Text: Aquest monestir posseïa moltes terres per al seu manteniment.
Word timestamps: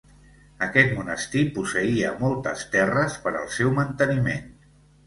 Aquest 0.67 0.95
monestir 0.99 1.43
posseïa 1.59 2.15
moltes 2.25 2.67
terres 2.79 3.21
per 3.27 3.37
al 3.43 3.49
seu 3.61 3.75
manteniment. 3.79 4.55